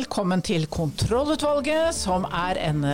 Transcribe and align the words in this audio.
Velkommen 0.00 0.40
til 0.40 0.62
Kontrollutvalget, 0.72 1.92
som 1.92 2.22
er 2.24 2.56
en 2.62 2.86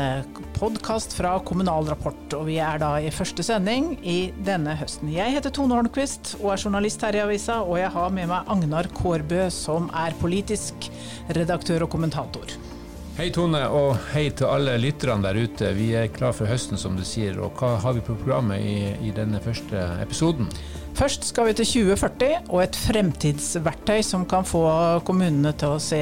podkast 0.57 1.13
fra 1.15 1.37
Kommunal 1.47 1.87
Rapport. 1.87 2.35
Og 2.35 2.49
vi 2.49 2.57
er 2.59 2.81
da 2.83 2.89
i 2.99 3.13
første 3.15 3.45
sending 3.47 3.93
i 4.03 4.33
denne 4.43 4.75
høsten. 4.75 5.13
Jeg 5.15 5.37
heter 5.37 5.53
Tone 5.55 5.77
Hornquist 5.77 6.33
og 6.41 6.57
er 6.57 6.65
journalist 6.65 7.05
her 7.07 7.15
i 7.15 7.21
avisa, 7.23 7.61
og 7.63 7.79
jeg 7.79 7.93
har 7.95 8.11
med 8.17 8.27
meg 8.33 8.51
Agnar 8.51 8.89
Kårbø, 8.97 9.45
som 9.55 9.87
er 9.95 10.19
politisk 10.19 10.89
redaktør 11.37 11.87
og 11.87 11.93
kommentator. 11.95 12.57
Hei 13.21 13.29
Tone, 13.31 13.63
og 13.71 13.95
hei 14.11 14.27
til 14.35 14.51
alle 14.51 14.75
lytterne 14.83 15.29
der 15.29 15.39
ute. 15.47 15.71
Vi 15.79 15.93
er 15.95 16.11
klar 16.11 16.35
for 16.35 16.51
høsten, 16.51 16.81
som 16.81 16.99
du 16.99 17.07
sier. 17.07 17.39
Og 17.39 17.55
hva 17.61 17.77
har 17.87 17.95
vi 17.95 18.03
på 18.03 18.19
programmet 18.19 18.67
i, 18.67 18.81
i 19.07 19.15
denne 19.15 19.39
første 19.47 19.87
episoden? 20.03 20.51
Først 20.97 21.27
skal 21.29 21.51
vi 21.51 21.53
til 21.59 21.67
2040 21.69 22.47
og 22.55 22.63
et 22.63 22.77
fremtidsverktøy 22.81 23.99
som 24.01 24.23
kan 24.29 24.47
få 24.49 24.63
kommunene 25.05 25.51
til 25.61 25.75
å 25.75 25.83
se 25.83 25.99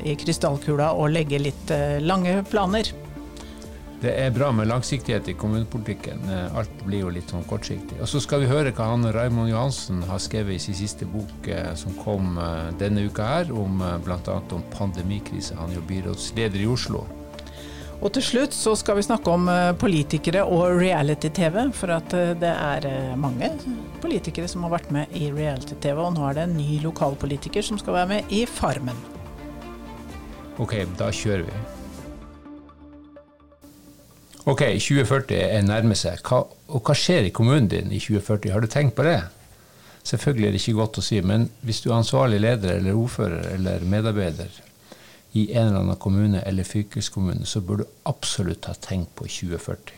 i 0.00 0.14
krystallkula 0.16 0.94
og 0.96 1.12
legge 1.12 1.42
litt 1.42 1.72
eh, 1.74 1.98
lange 2.00 2.38
planer. 2.48 2.88
Det 4.00 4.14
er 4.16 4.32
bra 4.32 4.48
med 4.56 4.70
langsiktighet 4.70 5.28
i 5.28 5.34
kommunepolitikken. 5.36 6.24
Eh, 6.24 6.56
alt 6.56 6.86
blir 6.86 7.04
jo 7.04 7.12
litt 7.12 7.28
sånn 7.28 7.44
kortsiktig. 7.50 7.98
Og 8.00 8.08
så 8.08 8.22
skal 8.24 8.40
vi 8.40 8.48
høre 8.48 8.72
hva 8.72 8.88
han 8.94 9.04
Raymond 9.12 9.52
Johansen 9.52 10.00
har 10.08 10.24
skrevet 10.24 10.56
i 10.56 10.64
sin 10.70 10.78
siste 10.80 11.04
bok 11.04 11.52
eh, 11.52 11.74
som 11.76 11.92
kom 12.00 12.40
denne 12.80 13.04
uka 13.12 13.28
her, 13.34 13.52
om 13.52 13.84
bl.a. 14.06 14.40
om 14.40 14.66
pandemikrise. 14.72 15.60
Han 15.60 15.68
er 15.68 15.82
jo 15.82 15.86
byrådsleder 15.92 16.64
i 16.64 16.72
Oslo. 16.78 17.04
Og 18.00 18.08
til 18.16 18.24
slutt 18.24 18.56
så 18.56 18.72
skal 18.72 18.96
vi 18.96 19.04
snakke 19.04 19.36
om 19.36 19.52
politikere 19.76 20.48
og 20.48 20.78
reality-TV, 20.80 21.66
for 21.76 21.98
at 22.00 22.14
det 22.40 22.56
er 22.56 23.18
mange 23.20 23.52
politikere 24.02 24.48
som 24.50 24.64
har 24.66 24.74
vært 24.74 24.92
med 24.94 25.12
i 25.16 25.28
reality-TV, 25.32 26.00
og 26.00 26.14
nå 26.16 26.24
er 26.28 26.38
det 26.38 26.46
en 26.46 26.56
ny 26.58 26.78
lokalpolitiker 26.84 27.64
som 27.64 27.78
skal 27.80 27.98
være 28.00 28.10
med 28.14 28.32
i 28.34 28.44
Farmen. 28.48 28.96
Ok, 30.60 30.74
da 30.98 31.08
kjører 31.14 31.46
vi. 31.48 31.60
Ok, 34.50 34.64
2040 34.80 35.36
er 35.36 35.62
nærmer 35.62 35.98
seg. 35.98 36.20
Hva, 36.24 36.42
og 36.72 36.82
hva 36.84 36.96
skjer 36.96 37.28
i 37.28 37.34
kommunen 37.34 37.68
din 37.70 37.92
i 37.92 38.00
2040? 38.00 38.50
Har 38.54 38.64
du 38.64 38.68
tenkt 38.72 38.96
på 38.96 39.04
det? 39.06 39.20
Selvfølgelig 40.02 40.48
er 40.48 40.54
det 40.56 40.60
ikke 40.62 40.78
godt 40.78 40.98
å 40.98 41.04
si, 41.04 41.20
men 41.20 41.46
hvis 41.66 41.82
du 41.84 41.90
er 41.90 41.98
ansvarlig 42.00 42.40
leder 42.40 42.78
eller 42.78 42.96
ordfører 42.96 43.52
eller 43.54 43.84
medarbeider 43.84 44.52
i 45.36 45.50
en 45.52 45.68
eller 45.68 45.82
annen 45.84 46.00
kommune 46.00 46.40
eller 46.46 46.66
fylkeskommune, 46.66 47.46
så 47.46 47.60
bør 47.60 47.82
du 47.82 47.90
absolutt 48.08 48.66
ha 48.66 48.74
tenkt 48.80 49.12
på 49.20 49.28
2040. 49.28 49.92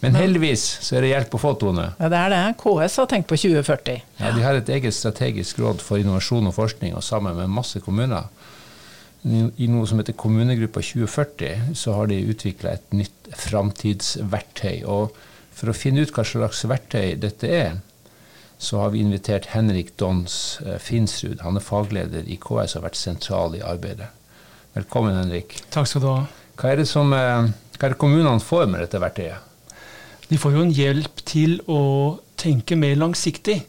Men 0.00 0.14
heldigvis 0.14 0.62
så 0.84 0.96
er 0.96 1.04
det 1.04 1.10
hjelp 1.10 1.34
å 1.34 1.40
få, 1.42 1.52
Tone. 1.60 1.88
Ja, 1.98 2.08
det 2.12 2.18
er 2.18 2.32
det. 2.32 2.42
KS 2.60 3.00
har 3.02 3.08
tenkt 3.10 3.28
på 3.30 3.36
2040. 3.36 4.04
Ja, 4.20 4.30
De 4.34 4.44
har 4.44 4.58
et 4.58 4.70
eget 4.72 4.94
strategisk 4.94 5.58
råd 5.60 5.82
for 5.84 6.00
innovasjon 6.00 6.46
og 6.48 6.54
forskning, 6.56 6.94
og 6.96 7.04
sammen 7.04 7.36
med 7.36 7.50
masse 7.52 7.82
kommuner. 7.84 8.30
I 9.26 9.66
noe 9.66 9.86
som 9.90 9.98
heter 9.98 10.14
Kommunegruppa 10.16 10.80
2040, 10.80 11.74
så 11.76 11.96
har 11.96 12.06
de 12.08 12.20
utvikla 12.30 12.76
et 12.76 12.94
nytt 12.94 13.32
framtidsverktøy. 13.36 14.84
Og 14.86 15.16
for 15.58 15.72
å 15.72 15.76
finne 15.76 16.06
ut 16.06 16.14
hva 16.14 16.24
slags 16.24 16.62
verktøy 16.70 17.16
dette 17.20 17.50
er, 17.50 17.80
så 18.58 18.80
har 18.82 18.94
vi 18.94 19.02
invitert 19.02 19.50
Henrik 19.52 19.92
Dons 19.98 20.60
eh, 20.64 20.78
Finsrud. 20.82 21.42
Han 21.44 21.58
er 21.58 21.62
fagleder 21.66 22.26
i 22.26 22.38
KS 22.42 22.74
og 22.74 22.80
har 22.80 22.86
vært 22.88 22.98
sentral 22.98 23.54
i 23.58 23.62
arbeidet. 23.62 24.08
Velkommen, 24.74 25.14
Henrik. 25.18 25.60
Takk 25.74 25.90
skal 25.90 26.02
du 26.02 26.08
ha. 26.10 26.16
Hva 26.58 26.72
er 26.72 26.80
det, 26.82 26.88
som, 26.90 27.12
eh, 27.14 27.50
hva 27.78 27.86
er 27.86 27.94
det 27.94 28.00
kommunene 28.02 28.42
får 28.42 28.66
med 28.70 28.82
dette 28.86 29.02
verktøyet? 29.02 29.47
De 30.28 30.38
får 30.38 30.54
jo 30.54 30.62
en 30.66 30.74
hjelp 30.74 31.22
til 31.28 31.58
å 31.70 31.80
tenke 32.40 32.76
mer 32.76 32.98
langsiktig. 33.00 33.62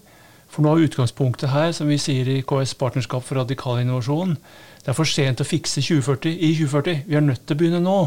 For 0.50 0.66
noe 0.66 0.75
av 0.75 0.88
utgangspunktet 0.88 1.53
her, 1.53 1.72
som 1.78 1.88
vi 1.88 2.00
sier 2.02 2.28
i 2.31 2.42
KS 2.47 2.74
Partnerskap 2.80 3.24
for 3.24 3.40
radikal 3.40 3.80
innovasjon, 3.80 4.34
det 4.81 4.92
er 4.92 4.98
for 4.98 5.08
sent 5.08 5.44
å 5.44 5.48
fikse 5.48 5.84
2040 5.86 6.34
i 6.34 6.52
2040. 6.58 7.03
Vi 7.08 7.18
er 7.19 7.24
nødt 7.24 7.46
til 7.46 7.56
å 7.56 7.59
begynne 7.59 7.84
nå. 7.84 8.00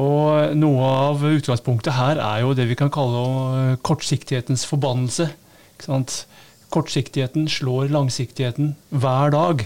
Og 0.00 0.54
noe 0.56 0.90
av 1.10 1.24
utgangspunktet 1.26 1.96
her 1.96 2.20
er 2.22 2.44
jo 2.44 2.54
det 2.54 2.68
vi 2.70 2.76
kan 2.78 2.92
kalle 2.92 3.78
kortsiktighetens 3.86 4.66
forbannelse. 4.70 5.30
Kortsiktigheten 6.70 7.48
slår 7.50 7.90
langsiktigheten 7.90 8.74
hver 8.94 9.34
dag. 9.34 9.64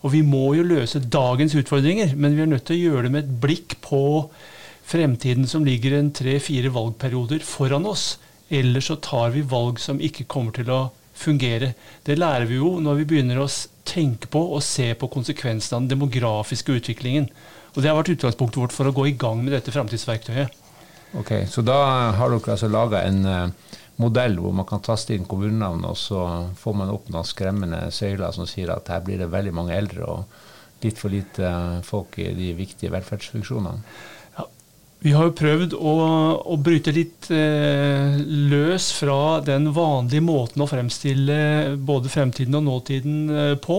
Og 0.00 0.14
vi 0.16 0.22
må 0.26 0.54
jo 0.56 0.64
løse 0.64 1.02
dagens 1.04 1.54
utfordringer, 1.60 2.16
men 2.16 2.34
vi 2.34 2.42
er 2.42 2.50
nødt 2.50 2.66
til 2.66 2.78
å 2.78 2.84
gjøre 2.88 3.06
det 3.06 3.12
med 3.14 3.26
et 3.26 3.36
blikk 3.42 3.76
på 3.84 4.02
fremtiden 4.90 5.46
som 5.46 5.64
ligger 5.64 5.94
en 5.98 6.10
tre-fire 6.12 6.72
valgperioder 6.74 7.44
foran 7.46 7.86
oss. 7.86 8.18
Eller 8.50 8.82
så 8.82 8.96
tar 8.96 9.30
vi 9.30 9.46
valg 9.46 9.78
som 9.78 10.00
ikke 10.02 10.26
kommer 10.26 10.56
til 10.56 10.70
å 10.74 10.80
fungere. 11.14 11.74
Det 12.02 12.18
lærer 12.18 12.48
vi 12.50 12.58
jo 12.58 12.78
når 12.82 13.02
vi 13.02 13.08
begynner 13.12 13.42
å 13.42 13.48
tenke 13.86 14.30
på 14.32 14.42
og 14.56 14.64
se 14.64 14.88
på 14.98 15.10
konsekvensene 15.12 15.76
av 15.76 15.84
den 15.84 15.92
demografiske 15.94 16.74
utviklingen. 16.80 17.28
Og 17.74 17.82
Det 17.82 17.90
har 17.90 17.98
vært 18.00 18.16
utgangspunktet 18.16 18.58
vårt 18.58 18.74
for 18.74 18.90
å 18.90 18.94
gå 18.94 19.06
i 19.10 19.18
gang 19.18 19.44
med 19.44 19.54
dette 19.54 19.74
framtidsverktøyet. 19.74 20.56
Ok, 21.18 21.32
Så 21.50 21.62
da 21.62 21.78
har 22.18 22.30
dere 22.30 22.54
altså 22.54 22.70
laga 22.70 23.02
en 23.06 23.24
uh, 23.26 23.74
modell 24.02 24.38
hvor 24.38 24.54
man 24.54 24.66
kan 24.66 24.82
taste 24.82 25.14
inn 25.14 25.26
kommunenavn, 25.26 25.84
og 25.86 25.96
så 25.98 26.20
får 26.58 26.78
man 26.78 26.90
opp 26.90 27.10
noen 27.10 27.26
skremmende 27.26 27.82
søyler 27.94 28.34
som 28.34 28.46
sier 28.46 28.70
at 28.74 28.90
her 28.90 29.02
blir 29.06 29.18
det 29.22 29.30
veldig 29.30 29.54
mange 29.54 29.76
eldre 29.76 30.06
og 30.06 30.40
litt 30.82 30.98
for 30.98 31.12
lite 31.12 31.50
folk 31.84 32.18
i 32.22 32.30
de 32.34 32.54
viktige 32.58 32.92
velferdsfunksjonene? 32.94 33.82
Vi 35.00 35.14
har 35.16 35.30
jo 35.30 35.36
prøvd 35.36 35.74
å, 35.80 35.92
å 36.44 36.56
bryte 36.60 36.92
litt 36.92 37.30
eh, 37.32 38.18
løs 38.50 38.90
fra 38.98 39.40
den 39.44 39.70
vanlige 39.72 40.20
måten 40.24 40.60
å 40.60 40.68
fremstille 40.68 41.76
både 41.88 42.12
fremtiden 42.12 42.58
og 42.58 42.66
nåtiden 42.66 43.22
eh, 43.32 43.54
på. 43.64 43.78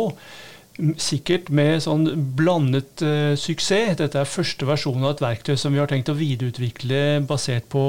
Sikkert 0.97 1.51
med 1.53 1.83
sånn 1.85 2.07
blandet 2.37 3.03
eh, 3.05 3.35
suksess. 3.37 3.99
Dette 3.99 4.17
er 4.17 4.29
første 4.29 4.65
versjon 4.65 5.03
av 5.03 5.13
et 5.13 5.21
verktøy 5.21 5.53
som 5.61 5.75
vi 5.75 5.81
har 5.81 5.91
tenkt 5.91 6.09
å 6.09 6.17
videreutvikle 6.17 7.21
basert 7.29 7.67
på 7.69 7.85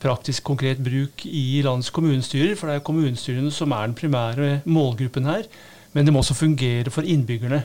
praktisk 0.00 0.46
konkret 0.48 0.80
bruk 0.84 1.26
i 1.28 1.60
landets 1.64 1.92
kommunestyrer. 1.92 2.54
For 2.56 2.70
det 2.70 2.78
er 2.78 2.86
kommunestyrene 2.86 3.52
som 3.52 3.76
er 3.76 3.90
den 3.90 3.98
primære 3.98 4.48
målgruppen 4.64 5.28
her. 5.28 5.44
Men 5.92 6.08
det 6.08 6.16
må 6.16 6.24
også 6.24 6.38
fungere 6.38 6.88
for 6.94 7.04
innbyggerne. 7.04 7.60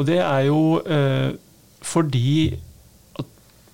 Og 0.00 0.08
det 0.08 0.22
er 0.22 0.46
jo 0.48 0.78
eh, 0.80 1.36
fordi 1.84 2.56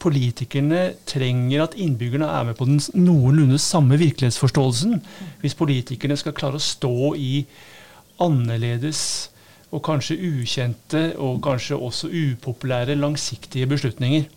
politikerne 0.04 0.82
trenger 1.08 1.64
at 1.64 1.76
innbyggerne 1.80 2.28
er 2.28 2.50
med 2.50 2.58
på 2.58 2.68
den 2.68 2.80
noenlunde 2.94 3.58
samme 3.62 3.98
virkelighetsforståelsen. 4.00 5.00
Hvis 5.40 5.56
politikerne 5.58 6.18
skal 6.20 6.36
klare 6.36 6.60
å 6.60 6.64
stå 6.64 7.14
i 7.16 7.32
annerledes 8.22 9.04
og 9.74 9.82
kanskje 9.86 10.20
ukjente 10.20 11.04
og 11.18 11.40
kanskje 11.44 11.78
også 11.80 12.10
upopulære 12.12 12.98
langsiktige 13.00 13.66
beslutninger. 13.70 14.28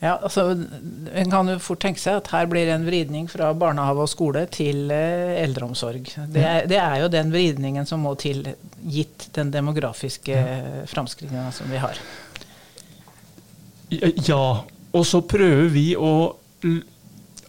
Ja, 0.00 0.14
altså, 0.16 0.56
En 1.12 1.30
kan 1.30 1.48
jo 1.52 1.58
fort 1.60 1.82
tenke 1.84 2.00
seg 2.00 2.22
at 2.22 2.30
her 2.32 2.46
blir 2.48 2.64
det 2.64 2.72
en 2.72 2.86
vridning 2.88 3.26
fra 3.28 3.50
barnehage 3.52 4.06
og 4.06 4.08
skole 4.08 4.46
til 4.48 4.88
eh, 4.94 5.36
eldreomsorg. 5.42 6.08
Det 6.32 6.40
er, 6.40 6.64
det 6.70 6.78
er, 6.80 6.94
jo 7.02 7.10
den 7.12 7.32
vridningen 7.34 7.86
som 7.86 8.00
må 8.06 8.14
til, 8.16 8.40
gitt 8.80 9.28
den 9.36 9.52
demografiske 9.52 10.32
ja. 10.32 10.86
framskrivinga 10.88 11.50
som 11.52 11.68
vi 11.68 11.82
har. 11.84 12.00
Ja. 13.90 14.64
Og 14.90 15.06
så 15.06 15.20
prøver 15.22 15.68
vi 15.70 15.86
å 15.94 16.32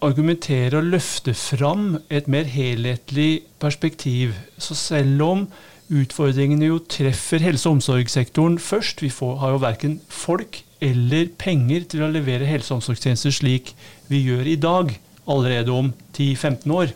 argumentere 0.01 0.79
og 0.79 0.89
løfte 0.93 1.33
fram 1.37 1.99
et 2.09 2.27
mer 2.31 2.49
helhetlig 2.49 3.43
perspektiv. 3.61 4.33
Så 4.57 4.77
selv 4.77 5.21
om 5.25 5.45
utfordringene 5.91 6.69
jo 6.71 6.79
treffer 6.89 7.43
helse- 7.43 7.69
og 7.69 7.79
omsorgssektoren 7.79 8.57
først, 8.61 9.01
vi 9.01 9.09
får, 9.13 9.37
har 9.41 9.55
jo 9.55 9.63
verken 9.65 9.99
folk 10.09 10.63
eller 10.81 11.29
penger 11.37 11.85
til 11.91 12.05
å 12.05 12.11
levere 12.11 12.49
helse- 12.49 12.73
og 12.73 12.81
omsorgstjenester 12.81 13.33
slik 13.35 13.73
vi 14.09 14.23
gjør 14.25 14.47
i 14.49 14.55
dag, 14.57 14.95
allerede 15.29 15.73
om 15.73 15.91
10-15 16.17 16.71
år. 16.73 16.93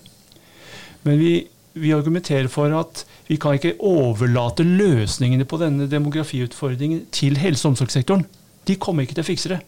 Men 1.05 1.19
vi, 1.21 1.33
vi 1.73 1.93
argumenterer 1.93 2.49
for 2.49 2.73
at 2.73 3.03
vi 3.27 3.37
kan 3.41 3.57
ikke 3.57 3.75
overlate 3.79 4.65
løsningene 4.65 5.45
på 5.45 5.59
denne 5.61 5.89
demografiutfordringen 5.91 7.05
til 7.13 7.37
helse- 7.37 7.67
og 7.67 7.75
omsorgssektoren. 7.75 8.25
De 8.65 8.77
kommer 8.81 9.05
ikke 9.05 9.17
til 9.19 9.25
å 9.25 9.29
fikse 9.29 9.51
det. 9.53 9.61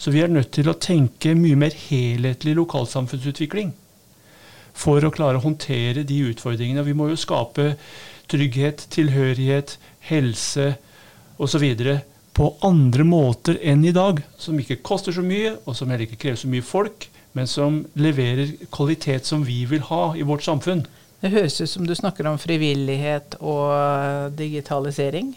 Så 0.00 0.12
vi 0.14 0.22
er 0.24 0.32
nødt 0.32 0.52
til 0.56 0.70
å 0.70 0.78
tenke 0.80 1.34
mye 1.36 1.58
mer 1.60 1.74
helhetlig 1.76 2.54
lokalsamfunnsutvikling 2.56 3.74
for 4.80 5.04
å 5.04 5.12
klare 5.12 5.40
å 5.40 5.44
håndtere 5.44 6.06
de 6.08 6.22
utfordringene. 6.30 6.86
Vi 6.86 6.96
må 6.96 7.10
jo 7.10 7.18
skape 7.20 7.74
trygghet, 8.30 8.86
tilhørighet, 8.94 9.76
helse 10.08 10.74
osv. 11.40 11.66
på 12.32 12.46
andre 12.64 13.04
måter 13.04 13.58
enn 13.60 13.84
i 13.84 13.92
dag. 13.92 14.22
Som 14.38 14.60
ikke 14.62 14.80
koster 14.86 15.12
så 15.12 15.24
mye, 15.26 15.56
og 15.66 15.76
som 15.76 15.90
heller 15.90 16.06
ikke 16.06 16.22
krever 16.24 16.40
så 16.40 16.48
mye 16.48 16.64
folk, 16.64 17.08
men 17.36 17.46
som 17.46 17.82
leverer 17.94 18.54
kvalitet 18.72 19.26
som 19.26 19.44
vi 19.46 19.64
vil 19.68 19.84
ha 19.90 20.14
i 20.16 20.24
vårt 20.26 20.46
samfunn. 20.46 20.86
Det 21.20 21.34
høres 21.34 21.60
ut 21.60 21.68
som 21.68 21.86
du 21.86 21.92
snakker 21.94 22.26
om 22.30 22.38
frivillighet 22.40 23.36
og 23.44 24.32
digitalisering? 24.38 25.34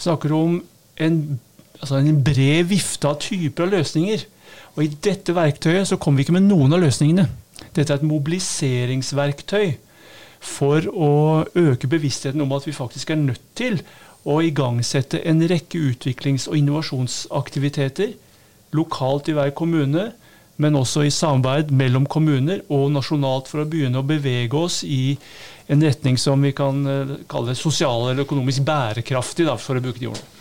Snakker 0.00 0.32
om 0.32 0.62
en 0.96 1.18
altså 1.84 2.00
en 2.00 2.22
bred 2.24 2.68
vifte 2.70 3.08
av 3.08 3.20
typer 3.22 3.66
av 3.66 3.74
løsninger. 3.78 4.24
Og 4.74 4.86
i 4.86 4.92
dette 5.06 5.34
verktøyet 5.36 5.88
så 5.90 5.98
kommer 6.00 6.20
vi 6.20 6.26
ikke 6.26 6.38
med 6.38 6.48
noen 6.48 6.74
av 6.74 6.82
løsningene. 6.82 7.28
Dette 7.74 7.92
er 7.92 8.00
et 8.00 8.08
mobiliseringsverktøy 8.08 9.76
for 10.44 10.84
å 10.90 11.12
øke 11.56 11.88
bevisstheten 11.88 12.42
om 12.44 12.52
at 12.56 12.66
vi 12.68 12.74
faktisk 12.76 13.14
er 13.14 13.22
nødt 13.22 13.44
til 13.56 13.78
å 14.28 14.40
igangsette 14.44 15.20
en 15.28 15.42
rekke 15.48 15.80
utviklings- 15.92 16.48
og 16.50 16.58
innovasjonsaktiviteter 16.58 18.14
lokalt 18.74 19.28
i 19.30 19.36
hver 19.36 19.52
kommune, 19.56 20.10
men 20.56 20.78
også 20.78 21.04
i 21.04 21.12
samarbeid 21.12 21.72
mellom 21.74 22.06
kommuner 22.10 22.62
og 22.72 22.92
nasjonalt 22.94 23.50
for 23.50 23.62
å 23.62 23.68
begynne 23.68 24.00
å 24.00 24.06
bevege 24.06 24.58
oss 24.58 24.82
i 24.86 25.16
en 25.70 25.82
retning 25.82 26.18
som 26.20 26.42
vi 26.44 26.52
kan 26.56 26.84
eh, 26.86 27.16
kalle 27.30 27.56
sosial 27.58 28.10
eller 28.10 28.26
økonomisk 28.26 28.66
bærekraftig, 28.66 29.48
for 29.58 29.78
å 29.78 29.82
bruke 29.84 30.02
de 30.02 30.10
ordene. 30.12 30.33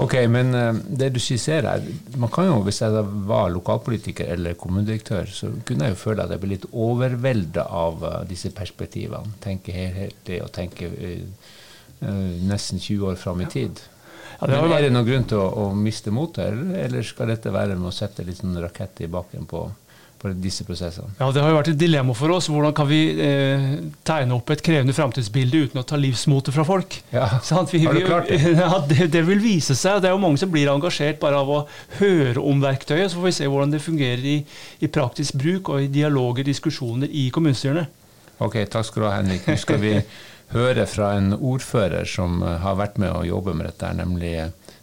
Ok, 0.00 0.14
men 0.32 0.54
uh, 0.54 0.74
det 0.88 1.10
du 1.14 1.20
skisserer 1.20 1.84
man 2.20 2.30
kan 2.32 2.48
jo, 2.48 2.60
Hvis 2.64 2.80
jeg 2.80 3.04
var 3.28 3.50
lokalpolitiker 3.52 4.32
eller 4.34 4.56
kommunedirektør, 4.58 5.28
så 5.28 5.52
kunne 5.66 5.88
jeg 5.88 5.96
jo 5.96 6.02
føle 6.02 6.24
at 6.24 6.34
jeg 6.34 6.42
ble 6.42 6.54
litt 6.54 6.68
overvelda 6.72 7.66
av 7.68 8.04
uh, 8.04 8.12
disse 8.28 8.52
perspektivene. 8.56 9.36
Tenke 9.44 9.74
helhetlig 9.76 10.40
og 10.44 10.52
tenke 10.56 10.88
uh, 10.88 11.48
nesten 12.48 12.80
20 12.80 13.10
år 13.12 13.20
fram 13.20 13.42
i 13.44 13.50
tid. 13.50 13.82
Men 14.40 14.72
Er 14.72 14.86
det 14.86 14.92
noen 14.94 15.04
grunn 15.04 15.26
til 15.28 15.40
å, 15.42 15.48
å 15.64 15.64
miste 15.76 16.12
motet, 16.14 16.46
eller, 16.48 16.78
eller, 16.86 17.04
skal 17.04 17.28
dette 17.28 17.52
være 17.52 17.76
med 17.76 17.90
å 17.90 17.94
sette 17.94 18.24
litt 18.24 18.40
sånn 18.40 18.56
rakett 18.62 19.02
i 19.04 19.10
bakken 19.10 19.44
på 19.50 19.66
på 20.20 20.30
disse 20.36 20.64
prosessene? 20.68 21.08
Ja, 21.18 21.30
Det 21.32 21.40
har 21.42 21.52
jo 21.52 21.56
vært 21.56 21.70
et 21.72 21.78
dilemma 21.80 22.14
for 22.16 22.34
oss. 22.34 22.48
Hvordan 22.52 22.74
kan 22.76 22.88
vi 22.90 23.00
eh, 23.24 23.66
tegne 24.06 24.36
opp 24.36 24.50
et 24.52 24.62
krevende 24.64 24.94
framtidsbilde 24.96 25.62
uten 25.66 25.80
å 25.80 25.84
ta 25.86 25.96
livsmotet 26.00 26.54
fra 26.54 26.64
folk? 26.68 26.98
Ja, 27.14 27.26
vi, 27.72 27.82
Har 27.86 27.96
du 27.96 28.04
klart 28.04 28.28
det? 28.28 28.40
Ja, 28.60 28.82
det? 28.88 29.08
det? 29.14 29.22
vil 29.28 29.40
vise 29.40 29.76
seg. 29.78 30.02
Det 30.02 30.10
er 30.10 30.16
jo 30.16 30.22
mange 30.22 30.40
som 30.42 30.52
blir 30.52 30.68
engasjert 30.72 31.20
bare 31.22 31.40
av 31.40 31.52
å 31.54 31.60
høre 32.00 32.42
om 32.44 32.60
verktøyet. 32.62 33.08
Så 33.12 33.20
får 33.20 33.30
vi 33.30 33.36
se 33.38 33.48
hvordan 33.48 33.72
det 33.72 33.80
fungerer 33.84 34.26
i, 34.26 34.36
i 34.84 34.90
praktisk 34.92 35.40
bruk 35.40 35.72
og 35.72 35.86
i 35.86 35.92
dialoger, 35.92 36.44
diskusjoner 36.46 37.08
i 37.08 37.30
kommunestyrene. 37.32 37.86
Ok, 38.40 38.60
takk 38.72 38.88
skal 38.88 39.02
du 39.02 39.08
ha, 39.08 39.14
Henrik. 39.18 39.48
Nå 39.48 39.56
skal 39.60 39.80
vi 39.80 39.94
høre 40.56 40.84
fra 40.90 41.14
en 41.16 41.32
ordfører 41.36 42.08
som 42.08 42.42
eh, 42.44 42.58
har 42.60 42.76
vært 42.80 43.00
med 43.00 43.12
å 43.14 43.24
jobbe 43.24 43.56
med 43.56 43.70
dette, 43.70 43.94
nemlig 43.96 44.34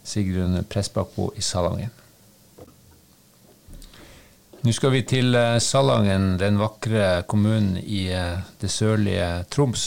Sigrun 0.02 0.64
Pressbakbo 0.66 1.30
i 1.38 1.44
Salangen. 1.44 1.94
Nå 4.68 4.74
skal 4.76 4.90
vi 4.92 4.98
til 5.08 5.32
eh, 5.32 5.54
Salangen, 5.64 6.34
den 6.36 6.58
vakre 6.60 7.22
kommunen 7.24 7.78
i 7.80 8.02
eh, 8.12 8.42
det 8.60 8.68
sørlige 8.68 9.46
Troms. 9.48 9.84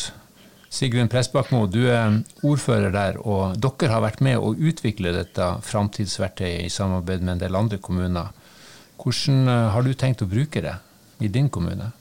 Sigrun 0.73 1.09
Pressbakmo, 1.11 1.67
du 1.69 1.83
er 1.85 2.15
ordfører 2.41 2.89
der, 2.89 3.19
og 3.21 3.59
dere 3.61 3.91
har 3.91 4.01
vært 4.01 4.23
med 4.25 4.39
å 4.41 4.55
utvikle 4.57 5.11
dette 5.13 5.51
framtidsverktøyet 5.67 6.63
i 6.65 6.71
samarbeid 6.73 7.21
med 7.21 7.35
en 7.35 7.43
del 7.43 7.57
andre 7.59 7.77
kommuner. 7.77 8.31
Hvordan 8.97 9.51
eh, 9.53 9.67
har 9.75 9.85
du 9.85 9.91
tenkt 9.93 10.23
å 10.25 10.29
bruke 10.31 10.63
det 10.65 10.73
i 11.21 11.29
din 11.29 11.51
kommune? 11.53 11.91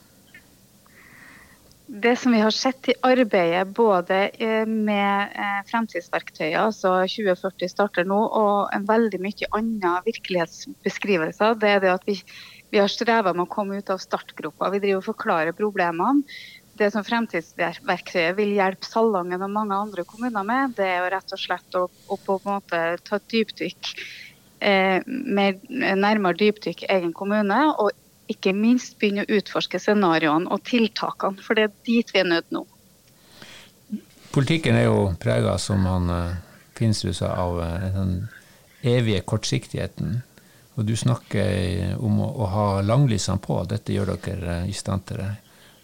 Det 1.85 2.15
som 2.17 2.33
vi 2.33 2.39
har 2.41 2.55
sett 2.55 2.89
i 2.89 2.95
arbeidet 3.05 3.75
både 3.77 4.23
med 4.65 5.37
fremtidsverktøyet, 5.69 6.57
altså 6.57 6.95
2040 7.03 7.69
starter 7.75 8.09
nå, 8.09 8.17
og 8.17 8.73
en 8.73 8.89
veldig 8.89 9.21
mye 9.21 9.51
andre 9.59 9.93
virkelighetsbeskrivelser, 10.07 11.59
det 11.61 11.75
er 11.75 11.85
det 11.85 11.93
at 11.93 12.09
vi 12.09 12.17
vi 12.71 12.79
har 12.79 12.91
streva 12.91 13.33
med 13.35 13.45
å 13.45 13.51
komme 13.51 13.77
ut 13.81 13.89
av 13.91 13.99
startgropa. 13.99 14.69
Vi 14.71 14.79
driver 14.79 15.01
og 15.01 15.07
forklarer 15.11 15.55
problemene. 15.55 16.23
Det 16.79 16.87
som 16.93 17.03
Fremtidsverktøyet 17.05 18.37
vil 18.37 18.53
hjelpe 18.55 18.87
Salangen 18.87 19.43
og 19.43 19.51
mange 19.51 19.75
andre 19.75 20.05
kommuner 20.07 20.45
med, 20.47 20.77
det 20.77 20.87
er 20.87 21.01
jo 21.03 21.09
rett 21.11 21.35
og 21.35 21.41
slett 21.41 21.77
å, 21.77 21.85
å 21.91 22.17
på 22.17 22.37
en 22.39 22.47
måte 22.47 22.79
ta 23.03 23.19
et 23.19 23.27
dypdykk, 23.33 23.91
eh, 24.63 25.03
mer, 25.05 25.59
nærmere 25.69 26.39
dypdykk 26.39 26.85
egen 26.95 27.11
kommune. 27.13 27.59
Og 27.75 27.91
ikke 28.31 28.55
minst 28.55 28.95
begynne 29.01 29.27
å 29.27 29.39
utforske 29.41 29.81
scenarioene 29.81 30.47
og 30.47 30.63
tiltakene, 30.67 31.43
for 31.43 31.59
det 31.59 31.67
er 31.67 31.75
dit 31.87 32.15
vi 32.15 32.23
er 32.23 32.29
nødt 32.31 32.55
nå. 32.55 32.63
Politikken 34.31 34.79
er 34.79 34.87
jo 34.87 35.09
prega, 35.19 35.57
som 35.59 35.83
han 35.89 36.07
uh, 36.07 36.35
Finsrud 36.79 37.17
sa, 37.17 37.33
av 37.35 37.59
uh, 37.59 37.89
den 37.97 38.13
evige 38.87 39.25
kortsiktigheten. 39.27 40.21
Og 40.79 40.85
du 40.87 40.93
snakker 40.95 41.95
om 41.99 42.21
å, 42.23 42.27
å 42.43 42.49
ha 42.51 42.67
langlysene 42.85 43.41
på, 43.43 43.59
dette 43.67 43.95
gjør 43.95 44.15
dere 44.23 44.61
eh, 44.61 44.69
i 44.71 44.75
stand 44.75 45.07
til 45.09 45.19
det. 45.19 45.31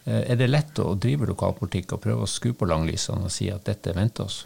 Eh, 0.08 0.22
er 0.32 0.40
det 0.40 0.48
lett 0.48 0.80
å 0.80 0.94
drive 0.96 1.28
lokalpolitikk 1.28 1.98
og 1.98 2.04
prøve 2.06 2.24
å 2.24 2.32
skru 2.32 2.54
på 2.56 2.70
langlysene 2.70 3.28
og 3.28 3.34
si 3.34 3.50
at 3.52 3.68
dette 3.68 3.96
venter 3.98 4.30
oss? 4.30 4.46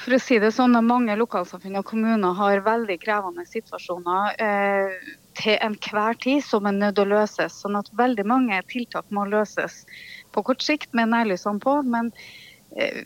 For 0.00 0.16
å 0.16 0.20
si 0.22 0.38
det 0.40 0.50
sånn, 0.56 0.78
Mange 0.86 1.14
lokalsamfunn 1.20 1.76
og 1.78 1.86
kommuner 1.86 2.36
har 2.38 2.62
veldig 2.64 2.96
krevende 3.02 3.44
situasjoner 3.46 4.38
eh, 4.40 5.10
til 5.38 5.58
enhver 5.62 6.16
tid 6.18 6.42
som 6.44 6.66
er 6.66 6.74
nødt 6.74 6.96
til 6.98 7.06
å 7.06 7.18
løses. 7.20 7.58
sånn 7.62 7.78
at 7.78 7.90
veldig 7.96 8.24
mange 8.26 8.58
tiltak 8.72 9.06
må 9.14 9.26
løses 9.28 9.84
på 10.32 10.42
kort 10.46 10.64
sikt 10.64 10.90
med 10.96 11.12
nærlysene 11.12 11.62
på. 11.62 11.82
men 11.82 12.10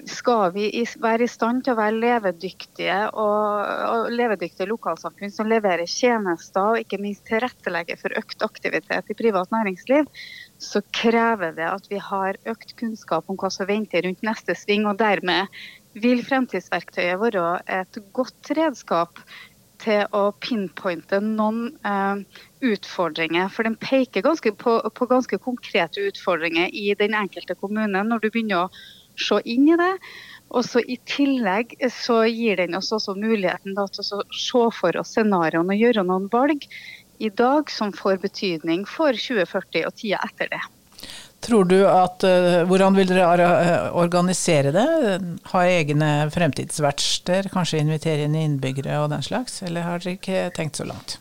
skal 0.04 0.50
vi 0.52 0.66
være 1.00 1.24
i 1.24 1.30
stand 1.30 1.62
til 1.64 1.72
å 1.72 1.78
være 1.78 1.96
levedyktige 1.96 2.96
og, 3.16 3.70
og 3.88 4.10
levedyktige 4.12 4.68
lokalsamfunn 4.68 5.32
som 5.32 5.48
leverer 5.48 5.88
tjenester 5.88 6.74
og 6.74 6.82
ikke 6.82 7.00
minst 7.00 7.24
tilrettelegger 7.30 7.96
for 8.00 8.12
økt 8.20 8.44
aktivitet 8.44 9.08
i 9.08 9.16
privat 9.16 9.48
næringsliv, 9.54 10.10
så 10.60 10.82
krever 10.92 11.56
det 11.56 11.64
at 11.70 11.88
vi 11.88 12.00
har 12.10 12.36
økt 12.50 12.76
kunnskap 12.80 13.30
om 13.32 13.40
hva 13.40 13.48
som 13.52 13.68
venter 13.70 14.04
rundt 14.04 14.24
neste 14.26 14.56
sving. 14.58 14.84
og 14.90 15.00
Dermed 15.00 15.48
vil 15.96 16.20
fremtidsverktøyet 16.26 17.20
være 17.22 17.48
et 17.80 18.00
godt 18.12 18.52
redskap 18.58 19.22
til 19.84 20.04
å 20.16 20.26
pinpointe 20.44 21.20
noen 21.24 21.72
eh, 21.88 22.20
utfordringer. 22.64 23.48
For 23.52 23.66
den 23.66 23.78
peker 23.80 24.24
ganske 24.24 24.52
på, 24.60 24.76
på 24.92 25.08
ganske 25.10 25.38
konkrete 25.42 26.04
utfordringer 26.10 26.68
i 26.72 26.92
den 26.98 27.16
enkelte 27.16 27.56
kommune. 27.58 28.04
Når 28.04 28.22
du 28.22 28.30
begynner 28.30 28.66
å 28.66 28.70
se 29.20 29.40
inn 29.44 29.68
i 29.72 29.78
det. 29.80 29.92
Og 30.54 30.66
så 30.66 30.82
I 30.86 30.98
tillegg 31.08 31.74
så 31.90 32.22
gir 32.28 32.60
den 32.60 32.76
oss 32.78 32.92
også 32.94 33.16
muligheten 33.18 33.74
da, 33.74 33.88
til 33.90 34.04
å 34.04 34.22
se 34.28 34.66
for 34.78 35.00
oss 35.00 35.14
scenarioene 35.16 35.74
og 35.74 35.82
gjøre 35.86 36.06
noen 36.06 36.28
valg 36.32 36.68
i 37.22 37.30
dag 37.30 37.70
som 37.70 37.94
får 37.94 38.20
betydning 38.22 38.84
for 38.88 39.16
2040 39.16 39.86
og 39.88 39.96
tida 39.98 40.20
etter 40.26 40.50
det. 40.52 40.62
Tror 41.44 41.66
du 41.68 41.76
at, 41.84 42.24
uh, 42.24 42.62
Hvordan 42.68 42.96
vil 42.96 43.10
dere 43.10 43.48
organisere 43.92 44.72
det? 44.72 44.86
Ha 45.50 45.64
egne 45.68 46.12
fremtidsverksteder? 46.32 47.50
Kanskje 47.52 47.82
invitere 47.82 48.24
inn 48.24 48.38
innbyggere 48.38 49.02
og 49.02 49.10
den 49.12 49.24
slags? 49.26 49.60
Eller 49.66 49.84
har 49.84 50.00
dere 50.00 50.16
ikke 50.16 50.46
tenkt 50.56 50.80
så 50.80 50.88
langt? 50.88 51.18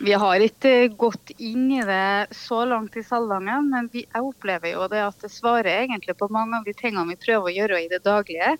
Vi 0.00 0.12
har 0.14 0.40
ikke 0.40 0.88
gått 0.94 1.32
inn 1.42 1.72
i 1.74 1.80
det 1.82 2.26
så 2.30 2.60
langt 2.64 2.96
i 2.96 3.02
Salangen, 3.02 3.66
men 3.72 3.88
vi, 3.92 4.04
jeg 4.06 4.22
opplever 4.22 4.70
jo 4.70 4.84
det 4.90 5.00
at 5.02 5.24
det 5.24 5.30
svarer 5.34 5.72
egentlig 5.72 6.14
på 6.20 6.28
mange 6.30 6.60
av 6.60 6.68
de 6.68 6.74
tingene 6.76 7.10
vi 7.10 7.18
prøver 7.18 7.50
å 7.50 7.54
gjøre 7.56 7.80
i 7.82 7.88
det 7.90 8.04
daglige. 8.04 8.52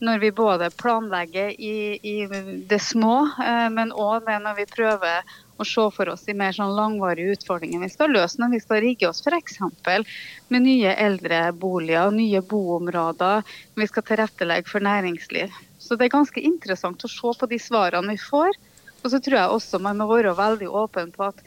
Når 0.00 0.22
vi 0.22 0.30
både 0.32 0.70
planlegger 0.80 1.50
i, 1.60 1.98
i 2.00 2.14
det 2.70 2.78
små, 2.80 3.18
eh, 3.44 3.66
men 3.74 3.92
òg 3.92 4.30
når 4.30 4.56
vi 4.62 4.66
prøver 4.70 5.36
å 5.58 5.66
se 5.66 5.84
for 5.92 6.08
oss 6.08 6.24
de 6.24 6.36
mer 6.38 6.56
sånn 6.56 6.72
langvarige 6.76 7.34
utfordringene 7.36 7.88
vi 7.88 7.92
skal 7.92 8.14
løse 8.14 8.40
når 8.40 8.54
vi 8.54 8.60
skal 8.62 8.80
rigge 8.84 9.08
oss 9.10 9.20
f.eks. 9.26 9.58
med 10.48 10.64
nye 10.64 10.94
eldreboliger, 10.94 12.14
nye 12.14 12.40
boområder, 12.40 13.44
vi 13.74 13.90
skal 13.90 14.06
tilrettelegge 14.08 14.70
for 14.70 14.86
næringsliv. 14.86 15.52
Så 15.82 15.98
det 15.98 16.08
er 16.08 16.16
ganske 16.16 16.40
interessant 16.40 17.04
å 17.04 17.12
se 17.12 17.34
på 17.40 17.50
de 17.50 17.60
svarene 17.60 18.14
vi 18.14 18.22
får 18.22 18.56
og 19.02 19.12
så 19.12 19.20
tror 19.22 19.38
jeg 19.38 19.54
også 19.54 19.80
man 19.82 20.00
må 20.00 20.08
være 20.10 20.34
veldig 20.38 20.68
åpen 20.68 21.12
på 21.14 21.28
at 21.30 21.42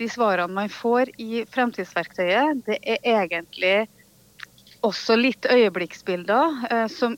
de 0.00 0.08
svarene 0.10 0.50
man 0.54 0.72
får 0.72 1.12
i 1.22 1.44
fremtidsverktøyet, 1.54 2.64
det 2.66 2.80
er 2.82 2.98
egentlig 3.04 3.76
også 4.84 5.16
litt 5.16 5.46
øyeblikksbilder 5.48 6.66
eh, 6.70 6.86
som, 6.92 7.14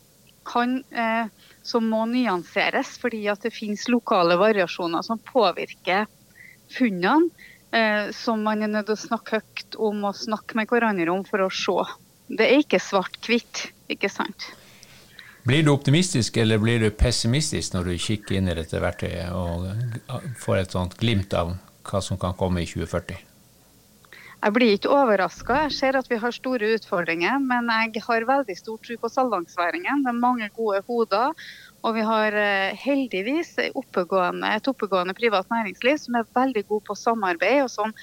kan, 0.47 0.78
eh, 0.93 1.31
som 1.66 1.88
må 1.90 2.05
nyanseres, 2.11 2.95
fordi 3.00 3.25
at 3.33 3.47
det 3.47 3.55
finnes 3.57 3.88
lokale 3.88 4.37
variasjoner 4.38 5.07
som 5.07 5.23
påvirker 5.33 6.05
funnene. 6.76 7.31
Eh, 7.76 8.12
som 8.14 8.45
man 8.47 8.62
er 8.62 8.71
nødt 8.71 8.87
til 8.88 8.95
å 8.95 9.07
snakke 9.09 9.40
høyt 9.40 9.76
om 9.83 10.05
og 10.07 10.16
snakke 10.16 10.57
med 10.57 10.71
hverandre 10.71 11.11
om 11.12 11.25
for 11.26 11.43
å 11.45 11.50
se. 11.52 11.75
Det 12.31 12.47
er 12.47 12.62
ikke 12.62 12.78
svart-hvitt, 12.81 13.66
ikke 13.93 14.11
sant. 14.11 14.47
Blir 15.47 15.62
du 15.62 15.71
optimistisk 15.71 16.37
eller 16.43 16.59
blir 16.59 16.81
du 16.83 16.88
pessimistisk 16.91 17.76
når 17.76 17.93
du 17.93 17.99
kikker 18.03 18.35
inn 18.41 18.50
i 18.50 18.55
dette 18.59 18.81
verktøyet 18.83 19.31
og 19.31 19.69
får 20.43 20.62
et 20.65 20.75
sånt 20.75 20.97
glimt 20.99 21.37
av 21.38 21.53
hva 21.87 22.00
som 22.03 22.19
kan 22.19 22.35
komme 22.35 22.65
i 22.65 22.67
2040? 22.67 23.21
Jeg 24.43 24.55
blir 24.57 24.75
ikke 24.75 24.91
overraska. 24.91 25.61
Jeg 25.69 25.76
ser 25.76 26.00
at 26.00 26.11
vi 26.11 26.19
har 26.23 26.35
store 26.35 26.73
utfordringer, 26.75 27.38
men 27.38 27.71
jeg 27.71 28.03
har 28.09 28.26
veldig 28.26 28.59
stor 28.59 28.83
tro 28.83 28.99
på 29.05 29.12
saldangsværingen. 29.15 30.03
Det 30.03 30.11
er 30.12 30.19
mange 30.19 30.50
gode 30.59 30.83
hoder. 30.91 31.47
Og 31.87 31.95
vi 31.95 32.03
har 32.11 32.35
eh, 32.35 32.75
heldigvis 32.83 33.55
et 33.62 33.79
oppegående 33.79 35.15
privat 35.15 35.47
næringsliv 35.55 36.03
som 36.03 36.19
er 36.19 36.31
veldig 36.35 36.67
god 36.67 36.87
på 36.91 36.99
samarbeid, 36.99 37.62
og 37.69 37.71
som 37.71 37.95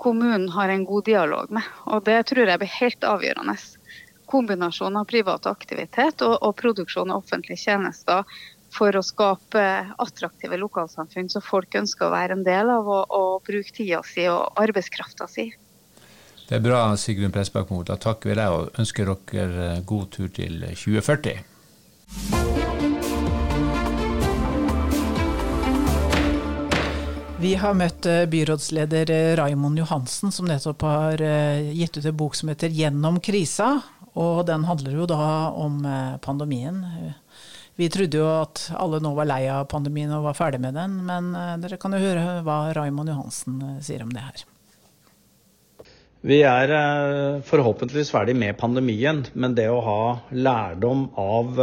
kommunen 0.00 0.50
har 0.52 0.68
en 0.68 0.84
god 0.84 1.08
dialog 1.08 1.52
med. 1.52 1.64
Og 1.88 2.04
Det 2.04 2.26
tror 2.28 2.44
jeg 2.44 2.60
blir 2.60 2.78
helt 2.80 3.12
avgjørende 3.16 3.56
kombinasjon 4.30 4.96
av 5.00 5.08
privat 5.10 5.46
aktivitet 5.50 6.22
og, 6.26 6.38
og 6.46 6.56
produksjon 6.60 7.10
av 7.10 7.24
offentlige 7.24 7.60
tjenester 7.66 8.24
for 8.70 8.94
å 8.94 9.02
skape 9.02 9.64
attraktive 9.98 10.58
lokalsamfunn 10.60 11.30
som 11.32 11.42
folk 11.42 11.74
ønsker 11.74 12.06
å 12.06 12.14
være 12.14 12.38
en 12.38 12.46
del 12.46 12.70
av 12.70 12.86
og, 12.86 13.10
og 13.10 13.42
bruke 13.46 13.74
tida 13.74 14.02
si 14.06 14.28
og 14.30 14.62
arbeidskrafta 14.62 15.26
si. 15.30 15.50
Det 16.46 16.58
er 16.58 16.62
bra, 16.64 16.82
Sigrun 16.98 17.34
Pressbakmo. 17.34 17.82
Da 17.86 17.94
takker 18.00 18.32
vi 18.32 18.38
deg 18.40 18.54
og 18.54 18.80
ønsker 18.82 19.12
dere 19.30 19.68
god 19.86 20.10
tur 20.16 20.30
til 20.34 20.64
2040. 20.66 21.44
Vi 27.40 27.54
har 27.56 27.72
møtt 27.72 28.04
eh, 28.04 28.26
byrådsleder 28.28 29.10
eh, 29.14 29.30
Raimond 29.38 29.78
Johansen, 29.80 30.28
som 30.34 30.44
nettopp 30.50 30.82
har 30.84 31.22
eh, 31.24 31.70
gitt 31.72 31.96
ut 31.96 32.04
en 32.10 32.18
bok 32.18 32.34
som 32.36 32.50
heter 32.52 32.68
'Gjennom 32.68 33.16
krisa'. 33.16 33.80
Og 34.18 34.42
den 34.48 34.64
handler 34.66 34.96
jo 34.98 35.08
da 35.10 35.24
om 35.54 35.82
pandemien. 36.24 36.80
Vi 37.78 37.88
trodde 37.92 38.18
jo 38.18 38.26
at 38.42 38.66
alle 38.74 38.98
nå 39.00 39.12
var 39.16 39.28
lei 39.30 39.44
av 39.52 39.68
pandemien 39.70 40.10
og 40.16 40.26
var 40.26 40.38
ferdig 40.38 40.60
med 40.60 40.74
den, 40.76 40.98
men 41.06 41.30
dere 41.62 41.78
kan 41.80 41.94
jo 41.94 42.02
høre 42.02 42.40
hva 42.46 42.62
Raimond 42.76 43.12
Johansen 43.12 43.60
sier 43.84 44.02
om 44.04 44.10
det 44.12 44.24
her. 44.26 44.42
Vi 46.20 46.42
er 46.44 46.74
forhåpentligvis 47.48 48.10
ferdig 48.12 48.34
med 48.36 48.58
pandemien, 48.60 49.22
men 49.32 49.54
det 49.56 49.70
å 49.72 49.80
ha 49.86 50.00
lærdom 50.34 51.06
av 51.16 51.62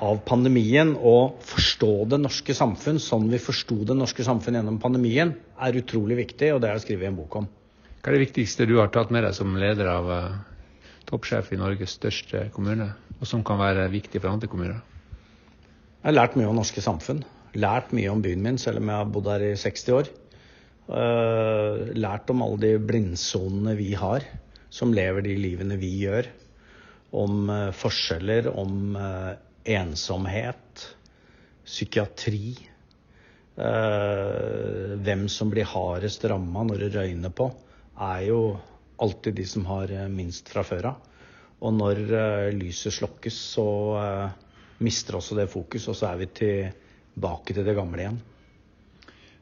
av 0.00 0.20
pandemien 0.24 0.94
og 0.96 1.40
forstå 1.44 1.90
det 2.10 2.18
norske 2.22 2.54
samfunn 2.56 3.00
sånn 3.02 3.28
vi 3.32 3.40
forsto 3.42 3.82
det 3.84 3.96
norske 3.96 4.24
samfunn 4.24 4.56
gjennom 4.56 4.78
pandemien, 4.80 5.34
er 5.60 5.76
utrolig 5.76 6.16
viktig, 6.22 6.54
og 6.54 6.62
det 6.62 6.70
er 6.70 6.80
å 6.80 6.82
skrive 6.82 7.08
en 7.10 7.18
bok 7.18 7.36
om. 7.42 7.48
Hva 8.00 8.08
er 8.08 8.16
det 8.16 8.28
viktigste 8.28 8.68
du 8.68 8.78
har 8.78 8.88
tatt 8.92 9.12
med 9.12 9.26
deg 9.26 9.36
som 9.36 9.58
leder 9.60 9.90
av 9.92 10.08
toppsjef 11.10 11.50
i 11.52 11.58
Norges 11.60 11.96
største 11.98 12.46
kommune, 12.54 12.88
og 13.18 13.28
som 13.28 13.44
kan 13.46 13.60
være 13.60 13.90
viktig 13.92 14.22
for 14.22 14.32
andre 14.32 14.48
kommuner? 14.50 14.80
Jeg 16.00 16.08
har 16.08 16.16
lært 16.16 16.38
mye 16.38 16.48
om 16.48 16.56
norske 16.56 16.80
samfunn. 16.80 17.24
Lært 17.60 17.90
mye 17.96 18.12
om 18.12 18.22
byen 18.24 18.44
min, 18.44 18.58
selv 18.62 18.80
om 18.80 18.88
jeg 18.88 19.02
har 19.02 19.10
bodd 19.12 19.28
her 19.28 19.44
i 19.50 19.56
60 19.58 19.88
år. 19.98 20.12
Uh, 20.90 21.90
lært 21.98 22.30
om 22.32 22.46
alle 22.46 22.62
de 22.62 22.70
blindsonene 22.82 23.74
vi 23.78 23.90
har, 23.98 24.24
som 24.72 24.94
lever 24.94 25.26
de 25.26 25.36
livene 25.36 25.76
vi 25.82 25.92
gjør. 26.06 26.30
Om 27.20 27.50
uh, 27.50 27.68
forskjeller, 27.76 28.48
om 28.54 28.96
ensomhet, 29.68 30.86
psykiatri. 31.66 32.54
Eh, 33.60 34.96
hvem 35.04 35.26
som 35.28 35.50
blir 35.52 35.68
hardest 35.68 36.24
ramma 36.30 36.64
når 36.64 36.84
det 36.84 36.94
røyner 36.94 37.32
på, 37.34 37.50
er 38.00 38.22
jo 38.30 38.40
alltid 39.00 39.38
de 39.40 39.46
som 39.48 39.66
har 39.70 39.92
eh, 39.92 40.08
minst 40.12 40.48
fra 40.52 40.64
før 40.66 40.92
av. 40.92 41.06
Og 41.60 41.76
når 41.76 42.00
eh, 42.08 42.48
lyset 42.56 42.96
slokkes, 42.96 43.36
så 43.56 43.68
mister 44.80 45.18
også 45.18 45.36
det 45.36 45.50
fokus, 45.52 45.88
og 45.92 45.96
så 45.98 46.10
er 46.10 46.20
vi 46.22 46.30
tilbake 46.40 47.56
til 47.56 47.66
det 47.66 47.76
gamle 47.76 48.04
igjen. 48.04 48.20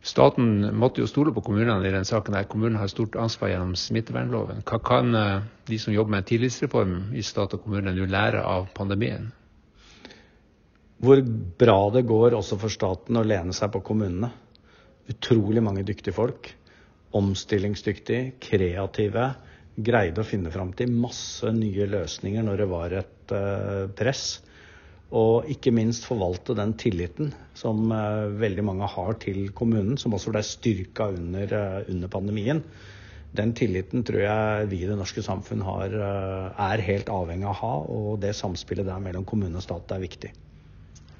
Staten 0.09 0.62
måtte 0.79 1.03
jo 1.03 1.11
stole 1.11 1.35
på 1.35 1.43
kommunene 1.45 1.87
i 1.87 1.95
den 1.95 2.07
saken. 2.07 2.35
der. 2.35 2.47
Kommunen 2.50 2.79
har 2.79 2.91
stort 2.91 3.17
ansvar 3.19 3.50
gjennom 3.50 3.75
smittevernloven. 3.77 4.62
Hva 4.67 4.79
kan 4.79 5.11
de 5.67 5.79
som 5.79 5.93
jobber 5.93 6.17
med 6.17 6.27
tillitsreform 6.27 7.12
i 7.19 7.23
stat 7.27 7.55
og 7.55 7.65
kommune 7.67 7.93
nå 7.93 8.07
lære 8.07 8.45
av 8.47 8.71
pandemien? 8.75 9.33
hvor 10.99 11.23
bra 11.59 11.79
det 11.95 12.07
går 12.09 12.35
også 12.35 12.59
for 12.59 12.75
staten 12.75 13.19
å 13.19 13.27
lene 13.27 13.55
seg 13.55 13.71
på 13.75 13.83
kommunene. 13.87 14.31
Utrolig 15.09 15.62
mange 15.65 15.85
dyktige 15.87 16.17
folk. 16.17 16.50
Omstillingsdyktige, 17.17 18.35
kreative. 18.43 19.29
Greide 19.78 20.23
å 20.23 20.26
finne 20.26 20.50
fram 20.50 20.73
til 20.76 20.90
masse 20.90 21.50
nye 21.54 21.87
løsninger 21.90 22.44
når 22.47 22.62
det 22.62 22.68
var 22.70 22.94
et 22.99 23.35
uh, 23.35 23.87
press. 23.99 24.40
Og 25.14 25.47
ikke 25.49 25.73
minst 25.73 26.04
forvalte 26.04 26.56
den 26.58 26.75
tilliten 26.80 27.30
som 27.56 27.87
uh, 27.94 28.26
veldig 28.40 28.64
mange 28.66 28.88
har 28.90 29.20
til 29.23 29.52
kommunen, 29.56 29.97
som 30.00 30.16
også 30.16 30.35
ble 30.35 30.42
styrka 30.44 31.08
under, 31.14 31.54
uh, 31.54 31.78
under, 31.88 32.11
pandemien. 32.12 32.64
Den 33.38 33.54
tilliten 33.56 34.02
tror 34.08 34.25
jeg 34.25 34.68
vi 34.73 34.82
i 34.82 34.90
det 34.90 34.99
norske 34.99 35.23
samfunn 35.23 35.62
har, 35.66 35.92
er 35.92 36.85
helt 36.87 37.11
avhengig 37.12 37.44
av 37.44 37.52
å 37.52 37.58
ha, 37.61 37.73
og 37.92 38.12
det 38.25 38.32
samspillet 38.38 38.88
der 38.88 39.02
mellom 39.04 39.28
kommune 39.28 39.61
og 39.61 39.66
stat 39.66 39.92
er 39.92 40.00
viktig 40.00 40.32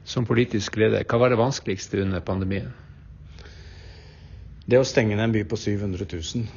som 0.09 0.25
politisk 0.25 0.79
leder, 0.81 1.05
hva 1.05 1.21
var 1.21 1.33
det 1.33 1.41
vanskeligste 1.41 2.01
under 2.01 2.23
pandemien? 2.25 2.71
Det 4.69 4.81
å 4.81 4.87
stenge 4.89 5.17
ned 5.17 5.27
en 5.27 5.35
by 5.35 5.43
på 5.49 5.59
700 5.61 6.07
000. 6.09 6.49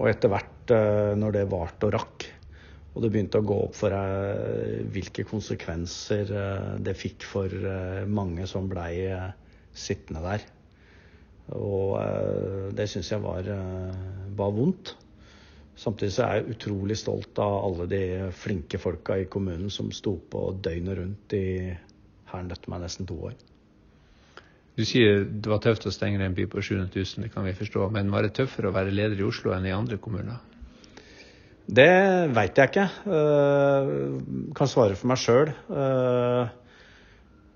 Og 0.00 0.08
etter 0.08 0.32
hvert, 0.32 0.53
eh, 0.72 1.12
når 1.18 1.36
det 1.36 1.44
varte 1.52 1.88
og 1.88 1.94
rakk, 1.96 2.26
og 2.94 3.02
det 3.02 3.10
begynte 3.10 3.40
å 3.42 3.46
gå 3.46 3.56
opp 3.66 3.76
for 3.76 3.94
deg 3.94 4.90
hvilke 4.94 5.26
konsekvenser 5.28 6.30
eh, 6.30 6.68
det 6.84 6.96
fikk 6.98 7.26
for 7.28 7.50
eh, 7.50 8.04
mange 8.06 8.46
som 8.50 8.70
blei 8.70 9.08
sittende 9.74 10.22
der. 10.24 10.44
Og 11.58 11.98
det 12.72 12.86
syns 12.88 13.10
jeg 13.12 13.20
var, 13.20 13.44
var 14.32 14.52
vondt. 14.56 14.94
Samtidig 15.76 16.14
så 16.14 16.22
er 16.24 16.38
jeg 16.38 16.54
utrolig 16.54 16.96
stolt 16.96 17.36
av 17.42 17.58
alle 17.66 17.88
de 17.90 18.04
flinke 18.38 18.78
folka 18.80 19.18
i 19.20 19.26
kommunen 19.28 19.68
som 19.74 19.90
sto 19.92 20.14
på 20.30 20.46
døgnet 20.64 20.96
rundt 21.02 21.34
i 21.36 21.44
har 22.30 22.46
nødt 22.46 22.70
meg 22.70 22.86
nesten 22.86 23.10
to 23.10 23.18
år. 23.28 23.34
Du 24.74 24.82
sier 24.86 25.22
det 25.22 25.50
var 25.50 25.60
tøft 25.62 25.86
å 25.86 25.92
stenge 25.94 26.22
en 26.24 26.34
by 26.34 26.48
på 26.50 26.62
700 26.62 26.90
000, 26.90 27.26
det 27.26 27.30
kan 27.34 27.46
vi 27.46 27.54
forstå. 27.54 27.86
Men 27.94 28.10
var 28.10 28.26
det 28.26 28.34
tøffere 28.38 28.70
å 28.70 28.74
være 28.74 28.94
leder 28.94 29.20
i 29.20 29.26
Oslo 29.26 29.54
enn 29.54 29.68
i 29.68 29.74
andre 29.74 30.00
kommuner? 30.02 30.40
Det 31.64 31.88
veit 32.36 32.58
jeg 32.60 32.70
ikke. 32.70 32.88
Uh, 33.08 34.50
kan 34.56 34.68
svare 34.68 34.98
for 34.98 35.08
meg 35.08 35.20
sjøl. 35.22 35.52
Uh, 35.70 36.50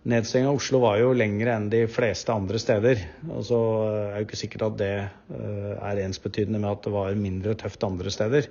Nedstenginga 0.09 0.55
av 0.55 0.61
Oslo 0.61 0.81
var 0.81 0.97
jo 1.03 1.11
lengre 1.13 1.53
enn 1.53 1.69
de 1.69 1.83
fleste 1.93 2.33
andre 2.33 2.61
steder. 2.63 3.03
Og 3.29 3.45
så 3.45 3.59
er 3.85 4.15
det 4.15 4.23
jo 4.23 4.29
ikke 4.29 4.41
sikkert 4.41 4.65
at 4.71 4.79
det 4.81 4.95
er 5.29 6.01
ensbetydende 6.01 6.63
med 6.63 6.71
at 6.71 6.87
det 6.87 6.93
var 6.95 7.19
mindre 7.19 7.57
tøft 7.61 7.85
andre 7.85 8.13
steder. 8.15 8.49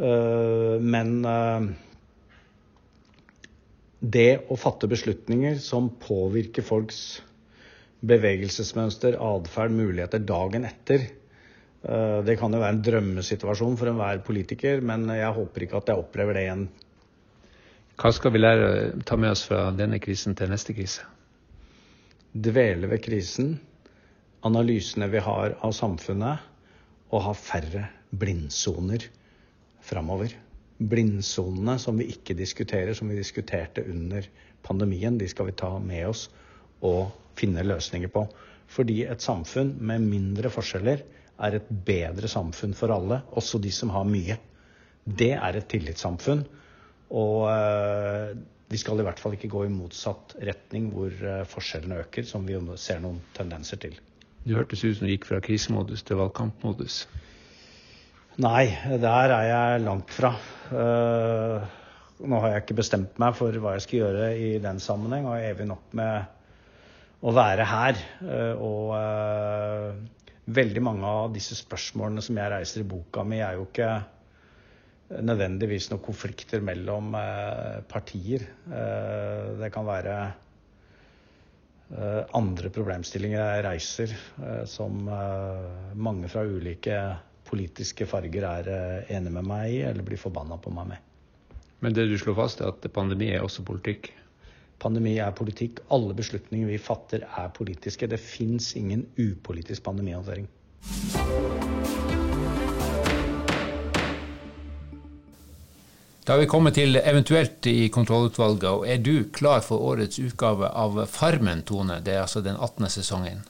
Men 0.00 1.10
det 4.00 4.30
å 4.48 4.56
fatte 4.56 4.88
beslutninger 4.88 5.58
som 5.60 5.90
påvirker 6.00 6.64
folks 6.64 7.20
bevegelsesmønster, 8.00 9.18
atferd, 9.20 9.74
muligheter 9.76 10.24
dagen 10.24 10.64
etter. 10.64 11.04
Eh, 11.82 12.18
det 12.26 12.36
kan 12.40 12.52
jo 12.52 12.60
være 12.60 12.76
en 12.76 12.82
drømmesituasjon 12.84 13.78
for 13.80 13.92
enhver 13.92 14.22
politiker, 14.26 14.82
men 14.84 15.08
jeg 15.14 15.36
håper 15.36 15.66
ikke 15.66 15.80
at 15.80 15.92
jeg 15.92 16.02
opplever 16.02 16.36
det 16.36 16.44
igjen. 16.46 16.66
Hva 18.00 18.12
skal 18.16 18.32
vi 18.32 18.42
lære 18.42 18.68
ta 19.08 19.18
med 19.20 19.34
oss 19.34 19.46
fra 19.48 19.68
denne 19.76 20.00
krisen 20.00 20.36
til 20.36 20.52
neste 20.52 20.76
krise? 20.76 21.04
Dvele 22.32 22.88
ved 22.88 23.02
krisen, 23.04 23.56
analysene 24.46 25.10
vi 25.12 25.20
har 25.24 25.58
av 25.60 25.74
samfunnet, 25.76 26.46
og 27.10 27.26
ha 27.26 27.34
færre 27.34 27.88
blindsoner 28.14 29.08
framover 29.82 30.36
blindsonene 30.80 31.76
som 31.80 31.98
vi 32.00 32.08
ikke 32.14 32.36
diskuterer, 32.38 32.94
som 32.96 33.10
vi 33.10 33.18
diskuterte 33.18 33.84
under 33.84 34.24
pandemien, 34.64 35.18
de 35.18 35.28
skal 35.28 35.50
vi 35.50 35.56
ta 35.60 35.74
med 35.78 36.08
oss 36.08 36.28
og 36.86 37.10
finne 37.38 37.64
løsninger 37.66 38.12
på. 38.12 38.24
Fordi 38.70 39.02
et 39.04 39.24
samfunn 39.24 39.74
med 39.84 40.06
mindre 40.06 40.52
forskjeller 40.52 41.02
er 41.40 41.56
et 41.58 41.68
bedre 41.86 42.28
samfunn 42.30 42.74
for 42.76 42.92
alle, 42.94 43.22
også 43.38 43.60
de 43.62 43.72
som 43.74 43.92
har 43.94 44.06
mye. 44.08 44.36
Det 45.04 45.32
er 45.36 45.56
et 45.56 45.68
tillitssamfunn. 45.70 46.44
Og 47.10 47.48
øh, 47.50 48.36
vi 48.70 48.78
skal 48.78 49.00
i 49.00 49.06
hvert 49.06 49.18
fall 49.18 49.34
ikke 49.34 49.50
gå 49.50 49.64
i 49.66 49.72
motsatt 49.72 50.36
retning, 50.46 50.90
hvor 50.94 51.10
øh, 51.10 51.42
forskjellene 51.48 52.04
øker, 52.04 52.26
som 52.28 52.46
vi 52.46 52.58
ser 52.78 53.02
noen 53.02 53.18
tendenser 53.34 53.80
til. 53.82 53.98
Du 54.44 54.54
hørtes 54.56 54.84
ut 54.84 54.96
som 54.96 55.06
du 55.06 55.12
gikk 55.12 55.26
fra 55.28 55.40
krisemodus 55.44 56.04
til 56.06 56.20
valgkampmodus. 56.20 57.02
Nei, 58.40 58.70
der 59.02 59.34
er 59.34 59.42
jeg 59.48 59.80
langt 59.84 60.14
fra. 60.16 60.30
Uh, 60.70 61.66
nå 62.24 62.38
har 62.40 62.54
jeg 62.54 62.62
ikke 62.62 62.78
bestemt 62.78 63.18
meg 63.20 63.34
for 63.36 63.52
hva 63.60 63.74
jeg 63.74 63.84
skal 63.84 63.98
gjøre 63.98 64.30
i 64.38 64.48
den 64.62 64.80
sammenheng, 64.80 65.26
og 65.28 65.34
er 65.36 65.50
evig 65.50 65.66
nok 65.68 65.92
med 65.98 66.30
å 67.20 67.34
være 67.36 67.66
her. 67.68 68.00
Og 68.64 68.94
veldig 70.50 70.82
mange 70.82 71.06
av 71.06 71.34
disse 71.34 71.56
spørsmålene 71.58 72.24
som 72.24 72.38
jeg 72.40 72.52
reiser 72.52 72.82
i 72.82 72.88
boka 72.90 73.24
mi, 73.26 73.40
er 73.42 73.58
jo 73.58 73.66
ikke 73.68 73.90
nødvendigvis 75.26 75.88
noen 75.90 76.04
konflikter 76.04 76.62
mellom 76.62 77.16
partier. 77.90 78.44
det 79.58 79.70
kan 79.74 79.88
være 79.88 80.18
andre 82.38 82.70
problemstillinger 82.70 83.40
jeg 83.40 83.64
reiser, 83.66 84.14
som 84.70 85.00
mange 85.98 86.30
fra 86.30 86.44
ulike 86.46 87.00
politiske 87.50 88.06
farger 88.08 88.46
er 88.46 88.70
eh, 88.70 89.16
enig 89.16 89.32
med 89.34 89.46
meg 89.48 89.74
i 89.74 89.82
eller 89.86 90.06
blir 90.06 90.20
forbanna 90.20 90.58
på 90.62 90.72
meg 90.74 90.92
med. 90.92 91.06
Men 91.80 91.96
det 91.96 92.06
du 92.10 92.16
slår 92.20 92.36
fast, 92.42 92.60
er 92.60 92.74
at 92.74 92.90
pandemi 92.94 93.30
er 93.32 93.44
også 93.44 93.64
politikk? 93.66 94.12
Pandemi 94.80 95.18
er 95.20 95.34
politikk. 95.36 95.82
Alle 95.92 96.14
beslutninger 96.16 96.70
vi 96.70 96.78
fatter, 96.80 97.26
er 97.28 97.52
politiske. 97.52 98.08
Det 98.08 98.20
fins 98.20 98.72
ingen 98.80 99.04
upolitisk 99.20 99.84
pandemihåndtering. 99.84 100.48
Da 106.24 106.34
har 106.36 106.40
vi 106.40 106.48
kommet 106.48 106.76
til 106.78 106.96
eventuelt 106.96 107.66
i 107.66 107.88
kontrollutvalget. 107.92 108.68
og 108.70 108.88
Er 108.88 108.98
du 109.02 109.24
klar 109.32 109.60
for 109.66 109.82
årets 109.82 110.18
utgave 110.18 110.68
av 110.68 111.04
Farmen, 111.10 111.62
Tone? 111.62 112.00
Det 112.04 112.14
er 112.14 112.22
altså 112.22 112.40
den 112.40 112.56
18. 112.56 112.88
sesongen. 112.88 113.42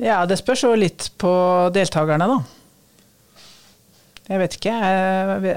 Ja, 0.00 0.24
det 0.26 0.38
spørs 0.40 0.64
jo 0.64 0.74
litt 0.74 1.10
på 1.20 1.30
deltakerne, 1.74 2.26
da. 2.26 2.38
Jeg 4.30 4.38
vet 4.40 4.56
ikke. 4.56 4.72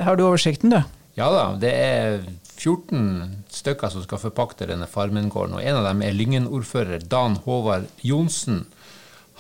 Har 0.03 0.17
du 0.17 0.25
oversikten, 0.25 0.73
du? 0.73 0.81
Ja 1.17 1.29
da. 1.31 1.43
Det 1.61 1.71
er 1.71 2.23
14 2.63 3.43
stykker 3.51 3.91
som 3.91 4.03
skal 4.05 4.21
forpakte 4.21 4.67
denne 4.69 4.87
Farmen-gården. 4.87 5.57
Og 5.59 5.63
en 5.63 5.79
av 5.81 5.87
dem 5.89 6.03
er 6.05 6.15
Lyngen-ordfører 6.15 7.03
Dan 7.11 7.35
Håvard 7.43 7.89
Johnsen. 8.01 8.63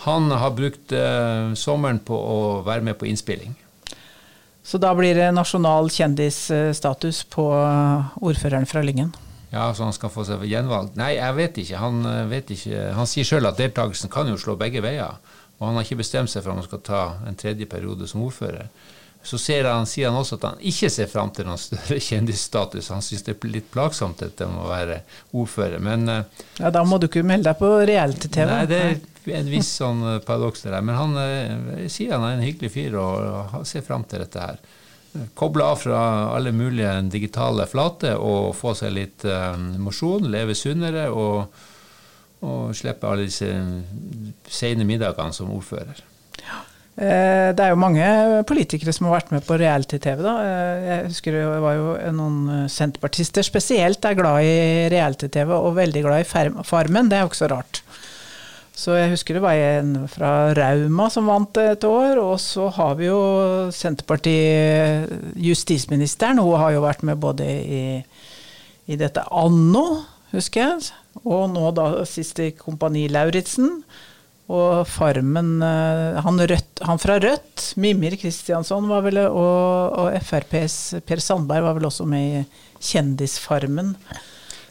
Han 0.03 0.31
har 0.31 0.55
brukt 0.57 0.91
eh, 0.91 1.53
sommeren 1.55 2.01
på 2.03 2.17
å 2.17 2.39
være 2.67 2.83
med 2.83 2.99
på 2.99 3.07
innspilling. 3.07 3.55
Så 4.63 4.79
da 4.79 4.93
blir 4.95 5.15
det 5.15 5.27
nasjonal 5.35 5.89
kjendisstatus 5.91 7.23
på 7.31 7.45
ordføreren 8.23 8.67
fra 8.67 8.83
Lyngen? 8.83 9.11
Ja, 9.53 9.67
så 9.75 9.85
han 9.85 9.93
skal 9.93 10.09
få 10.09 10.23
seg 10.25 10.43
gjenvalgt? 10.49 10.95
Nei, 10.97 11.13
jeg 11.19 11.37
vet 11.37 11.59
ikke. 11.61 11.79
Han, 11.83 12.01
eh, 12.09 12.25
vet 12.31 12.51
ikke. 12.55 12.89
han 12.97 13.07
sier 13.07 13.27
sjøl 13.27 13.47
at 13.47 13.59
deltakelsen 13.59 14.11
kan 14.11 14.27
jo 14.31 14.39
slå 14.39 14.57
begge 14.59 14.81
veier. 14.81 15.19
Og 15.59 15.67
han 15.67 15.77
har 15.77 15.85
ikke 15.85 16.01
bestemt 16.01 16.31
seg 16.31 16.41
for 16.43 16.51
om 16.51 16.59
han 16.59 16.67
skal 16.67 16.81
ta 16.83 17.03
en 17.29 17.37
tredje 17.39 17.67
periode 17.69 18.07
som 18.09 18.23
ordfører. 18.25 18.67
Så 19.23 19.39
han, 19.63 19.87
sier 19.87 20.09
han 20.09 20.19
også 20.19 20.35
at 20.35 20.45
han 20.49 20.59
ikke 20.67 20.89
ser 20.91 21.07
fram 21.07 21.31
til 21.31 21.47
noen 21.47 21.61
større 21.61 21.99
kjendisstatus. 22.09 22.91
Han 22.91 23.03
syns 23.05 23.23
det 23.23 23.37
er 23.37 23.53
litt 23.53 23.71
plagsomt 23.71 24.19
dette 24.19 24.47
med 24.51 24.65
å 24.65 24.67
være 24.67 24.99
ordfører, 25.31 25.79
men 25.83 26.05
eh, 26.11 26.45
Ja, 26.59 26.73
Da 26.75 26.83
må 26.83 26.99
du 26.99 27.07
ikke 27.07 27.23
melde 27.25 27.51
deg 27.51 27.59
på 27.61 27.71
reality-TV. 27.87 28.51
Nei, 28.51 28.67
det 28.67 28.83
er 28.83 29.39
en 29.39 29.51
viss 29.51 29.71
sånn 29.79 30.03
eh, 30.11 30.21
paradoks 30.27 30.67
der. 30.67 30.79
Men 30.83 30.99
han 30.99 31.19
eh, 31.23 31.87
sier 31.87 32.17
han 32.17 32.27
er 32.27 32.37
en 32.37 32.45
hyggelig 32.45 32.73
fyr 32.75 32.99
og, 32.99 33.59
og 33.61 33.67
ser 33.69 33.85
fram 33.87 34.03
til 34.11 34.25
dette 34.25 34.43
her. 34.43 34.63
Koble 35.37 35.65
av 35.69 35.77
fra 35.77 35.99
alle 36.33 36.51
mulige 36.51 36.91
digitale 37.13 37.67
flater 37.69 38.17
og 38.17 38.55
få 38.57 38.71
seg 38.73 38.95
litt 38.95 39.25
uh, 39.29 39.53
mosjon, 39.77 40.25
leve 40.33 40.55
sunnere 40.57 41.03
og, 41.13 41.59
og 42.41 42.73
slippe 42.73 43.11
alle 43.11 43.27
disse 43.27 43.51
sene 44.49 44.87
middagene 44.89 45.37
som 45.37 45.53
ordfører. 45.53 46.01
Eh, 46.93 47.49
det 47.57 47.63
er 47.63 47.71
jo 47.73 47.81
mange 47.81 48.05
politikere 48.45 48.93
som 48.93 49.07
har 49.07 49.15
vært 49.17 49.31
med 49.33 49.41
på 49.47 49.57
reality-TV. 49.57 50.19
da. 50.21 50.33
Eh, 50.45 50.83
jeg 50.85 51.07
husker 51.09 51.31
det 51.33 51.61
var 51.63 51.73
jo 51.73 51.97
noen 52.13 52.49
eh, 52.53 52.69
senterpartister 52.69 53.41
spesielt 53.45 54.05
er 54.05 54.13
glad 54.19 54.43
i 54.45 54.89
reality-TV 54.93 55.49
og 55.57 55.73
veldig 55.79 56.01
glad 56.05 56.21
i 56.21 56.29
Farmen. 56.63 57.09
Det 57.09 57.17
er 57.17 57.21
jo 57.25 57.29
ikke 57.31 57.41
så 57.41 57.49
rart. 57.49 57.81
Så 58.73 58.97
jeg 58.97 59.11
husker 59.11 59.35
det 59.37 59.43
var 59.43 59.53
en 59.53 60.07
fra 60.09 60.53
Rauma 60.57 61.09
som 61.13 61.27
vant 61.29 61.57
et 61.61 61.83
år. 61.85 62.17
Og 62.21 62.39
så 62.41 62.69
har 62.77 62.95
vi 63.01 63.05
jo 63.09 63.19
Senterparti-justisministeren. 63.73 66.39
Hun 66.41 66.59
har 66.61 66.71
jo 66.77 66.81
vært 66.85 67.03
med 67.05 67.17
både 67.21 67.43
i, 67.49 68.03
i 68.85 68.95
dette 68.97 69.21
Anno, 69.29 70.03
husker 70.33 70.61
jeg, 70.61 70.81
og 71.21 71.49
nå 71.53 71.71
da 71.77 72.05
sist 72.09 72.39
i 72.41 72.51
Kompani 72.57 73.05
Lauritzen. 73.09 73.83
Og 74.51 74.83
Farmen 74.91 75.55
eh, 75.63 76.19
han, 76.25 76.41
Rødt, 76.51 76.83
han, 76.83 76.99
fra 76.99 77.15
Rødt, 77.23 77.69
Mimir 77.79 78.17
Kristiansson, 78.19 78.89
var 78.91 79.05
vel, 79.05 79.21
og, 79.29 79.95
og 80.01 80.17
FrPs 80.19 80.77
Per 81.07 81.23
Sandberg 81.23 81.63
var 81.63 81.77
vel 81.77 81.87
også 81.87 82.07
med 82.09 82.41
i 82.41 82.43
Kjendisfarmen. 82.83 83.93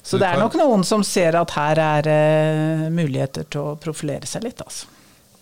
Så 0.03 0.19
det 0.19 0.27
er 0.29 0.41
nok 0.43 0.59
noen 0.59 0.83
som 0.85 1.05
ser 1.07 1.39
at 1.39 1.55
her 1.55 1.79
er 1.79 2.09
uh, 2.11 2.89
muligheter 2.93 3.47
til 3.47 3.71
å 3.71 3.77
profilere 3.81 4.27
seg 4.29 4.45
litt, 4.45 4.61
altså. 4.61 4.91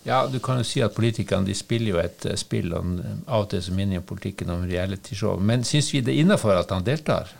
Ja, 0.04 0.22
du 0.28 0.38
kan 0.40 0.60
jo 0.60 0.64
si 0.64 0.80
at 0.84 0.94
politikerne 0.96 1.48
de 1.48 1.56
spiller 1.56 1.94
jo 1.94 2.00
et 2.00 2.26
uh, 2.28 2.36
spill 2.38 2.74
om, 2.76 2.98
av 3.24 3.46
og 3.46 3.50
til 3.52 3.64
som 3.64 3.76
minner 3.80 4.02
om 4.02 4.06
politikken 4.06 4.52
om 4.52 4.66
realityshow. 4.68 5.40
Men 5.40 5.64
syns 5.66 5.90
vi 5.94 6.04
det 6.04 6.12
er 6.12 6.22
innafor 6.22 6.60
at 6.60 6.72
han 6.76 6.84
deltar? 6.86 7.32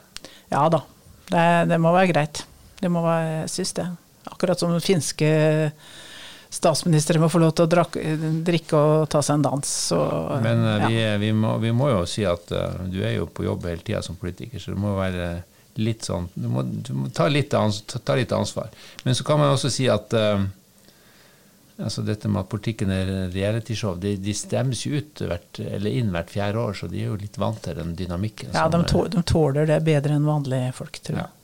Ja 0.50 0.64
da, 0.72 0.82
det, 1.28 1.44
det, 1.70 1.78
må 1.80 1.92
være 1.94 2.10
greit. 2.14 2.42
Det 2.80 2.90
må 2.90 3.04
være, 3.04 3.42
jeg 3.44 3.52
syns 3.58 3.76
det. 3.76 3.88
Akkurat 4.32 4.60
som 4.60 4.72
den 4.72 4.84
finske 4.84 5.28
statsministeren 6.50 7.22
må 7.22 7.28
få 7.30 7.38
lov 7.38 7.54
til 7.54 7.68
å 7.68 7.70
drikke 7.70 8.78
og 8.78 9.06
ta 9.10 9.22
seg 9.22 9.38
en 9.38 9.46
dans. 9.46 9.72
Så, 9.90 9.98
Men 10.42 10.64
uh, 10.66 10.88
vi, 10.88 10.98
vi, 11.22 11.32
må, 11.32 11.54
vi, 11.62 11.70
må, 11.76 11.92
jo 11.92 12.02
si 12.10 12.26
at 12.26 12.50
uh, 12.50 12.82
du 12.90 13.00
er 13.06 13.20
jo 13.20 13.28
på 13.30 13.46
jobb 13.46 13.68
hele 13.70 13.86
tida 13.86 14.02
som 14.02 14.18
politiker, 14.18 14.58
så 14.58 14.74
det 14.74 14.82
må 14.82 14.96
være 14.98 15.30
litt 15.80 16.02
sånn 16.04 16.26
Du 16.34 16.48
må, 16.50 16.64
du 16.66 16.90
må 16.98 17.08
ta, 17.14 17.28
litt 17.30 17.54
ansvar, 17.54 18.02
ta, 18.02 18.16
litt 18.18 18.32
ansvar. 18.34 18.72
Men 19.06 19.14
så 19.14 19.24
kan 19.24 19.38
man 19.40 19.54
også 19.54 19.70
si 19.70 19.86
at 19.88 20.10
uh, 20.18 20.42
altså 21.78 22.02
dette 22.04 22.28
med 22.28 22.42
at 22.42 22.50
politikken 22.50 22.90
er 22.92 23.12
realityshow, 23.30 23.94
de, 24.02 24.16
de 24.20 24.34
stemmes 24.36 24.82
jo 24.84 24.98
ut 24.98 25.22
hvert, 25.22 25.62
eller 25.62 26.02
inn 26.02 26.10
hvert 26.12 26.34
fjerde 26.34 26.64
år, 26.66 26.74
så 26.76 26.90
de 26.90 27.04
er 27.04 27.12
jo 27.12 27.20
litt 27.20 27.38
vant 27.40 27.62
til 27.62 27.78
den 27.78 27.94
dynamikken. 27.96 28.50
Ja, 28.58 28.66
de 28.68 29.22
tåler 29.30 29.70
det 29.70 29.78
bedre 29.86 30.18
enn 30.18 30.26
vanlige 30.26 30.74
folk, 30.82 30.98
tror 31.06 31.22
jeg. 31.22 31.28
Ja. 31.30 31.39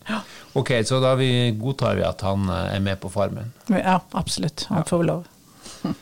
Ok, 0.57 0.71
så 0.89 1.01
da 1.01 1.15
vi 1.19 1.51
godtar 1.59 1.99
vi 1.99 2.05
at 2.07 2.23
han 2.25 2.49
eh, 2.49 2.77
er 2.77 2.83
med 2.85 3.01
på 3.03 3.11
Farmen? 3.13 3.53
Ja, 3.69 4.01
absolutt. 4.17 4.67
Han 4.71 4.87
får 4.89 5.05
lov. 5.05 5.27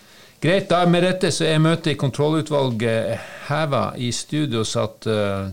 Greit, 0.44 0.68
da 0.70 0.84
med 0.86 1.06
dette 1.06 1.32
så 1.34 1.48
er 1.48 1.62
møtet 1.62 1.94
i 1.94 1.98
kontrollutvalget 1.98 3.24
heva. 3.48 3.86
I 3.96 4.12
studio 4.12 4.62
satt 4.68 5.08
uh, 5.08 5.48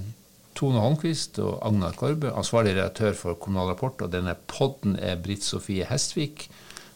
Tone 0.57 0.83
Holmquist 0.83 1.39
og 1.41 1.61
Agnar 1.65 1.95
Korbe, 1.97 2.33
ansvarlig 2.35 2.75
redaktør 2.75 3.15
for 3.17 3.39
Kommunal 3.39 3.71
Rapport, 3.71 4.03
og 4.03 4.11
denne 4.13 4.35
podden 4.51 4.97
er 4.99 5.21
Britt 5.23 5.47
Sofie 5.47 5.87
Hestvik. 5.87 6.49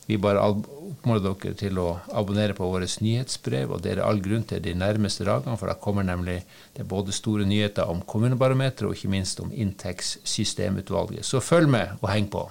Vi 0.06 0.18
bare 0.22 0.42
oppfordrer 0.46 1.38
dere 1.42 1.58
til 1.58 1.80
å 1.82 1.88
abonnere 2.14 2.56
på 2.58 2.68
våre 2.70 2.88
nyhetsbrev, 2.88 3.74
og 3.74 3.82
det 3.86 3.96
er 3.96 4.04
all 4.06 4.22
grunn 4.24 4.46
til 4.48 4.62
de 4.62 4.76
nærmeste 4.78 5.26
dagene, 5.26 5.58
for 5.58 5.72
da 5.72 5.78
kommer 5.82 6.06
nemlig 6.06 6.42
det 6.78 6.88
både 6.90 7.16
store 7.16 7.48
nyheter 7.50 7.90
om 7.90 8.04
kommunebarometeret 8.06 8.90
og 8.90 8.98
ikke 8.98 9.14
minst 9.16 9.42
om 9.42 9.54
inntektssystemutvalget. 9.54 11.26
Så 11.26 11.42
følg 11.44 11.72
med 11.78 11.98
og 12.02 12.12
heng 12.14 12.30
på. 12.30 12.46